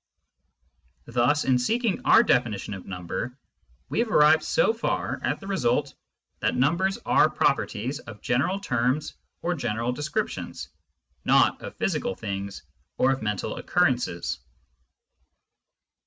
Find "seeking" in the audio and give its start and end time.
1.59-2.01